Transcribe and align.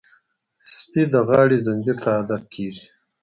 سپي 0.73 1.03
د 1.13 1.15
غاړې 1.27 1.57
زنځیر 1.65 1.97
ته 2.03 2.09
عادت 2.15 2.43
کېږي. 2.53 2.85